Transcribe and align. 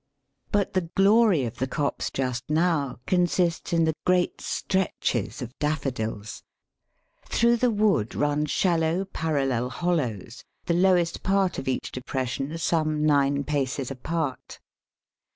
But 0.51 0.73
the 0.73 0.89
glory 0.95 1.45
of 1.45 1.57
the 1.59 1.67
copse 1.67 2.09
just 2.09 2.49
now 2.49 2.97
consists 3.05 3.71
in 3.71 3.83
the 3.83 3.93
great 4.03 4.41
stretches 4.41 5.43
of 5.43 5.55
Daffodils. 5.59 6.41
Through 7.27 7.57
the 7.57 7.69
wood 7.69 8.15
run 8.15 8.47
shallow, 8.47 9.05
parallel 9.05 9.69
hollows, 9.69 10.43
the 10.65 10.73
lowest 10.73 11.21
part 11.21 11.59
of 11.59 11.67
each 11.67 11.91
depression 11.91 12.57
some 12.57 13.05
nine 13.05 13.43
paces 13.43 13.91
apart. 13.91 14.57